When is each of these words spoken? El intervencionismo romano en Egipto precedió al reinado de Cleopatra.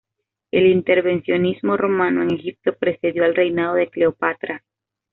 El 0.49 0.65
intervencionismo 0.65 1.77
romano 1.77 2.23
en 2.23 2.31
Egipto 2.33 2.73
precedió 2.75 3.23
al 3.23 3.35
reinado 3.35 3.75
de 3.75 3.87
Cleopatra. 3.87 4.63